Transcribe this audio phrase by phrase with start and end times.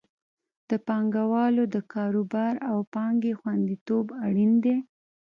[0.69, 4.77] د پانګوالو د کاروبار او پانګې خوندیتوب اړین دی.